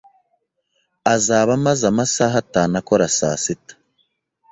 Azaba 1.13 1.51
amaze 1.57 1.83
amasaha 1.91 2.35
atanu 2.43 2.73
akora 2.81 3.05
saa 3.17 3.37
sita. 3.43 3.73